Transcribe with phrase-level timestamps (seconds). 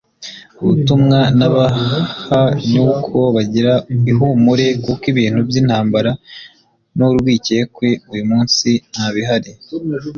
[0.61, 1.99] ubutumwa nabaha
[2.71, 3.73] ni uko bagira
[4.11, 6.11] ihumure kuko ibintu by’intambara
[6.97, 9.51] n’urwikekwe uyu munsi nta bihari